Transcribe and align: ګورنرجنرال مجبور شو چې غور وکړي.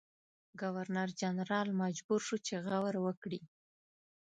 ګورنرجنرال 0.61 1.69
مجبور 1.81 2.21
شو 2.27 2.37
چې 2.45 2.53
غور 2.65 2.95
وکړي. 3.05 3.41